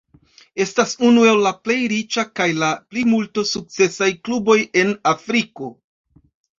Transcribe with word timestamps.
Estas 0.63 0.95
unu 1.09 1.25
el 1.33 1.41
la 1.49 1.51
plej 1.67 1.77
riĉa 1.93 2.25
kaj 2.41 2.49
la 2.65 2.71
plimulto 2.89 3.47
sukcesaj 3.53 4.13
kluboj 4.27 4.61
en 4.85 4.99
Afriko. 5.17 5.75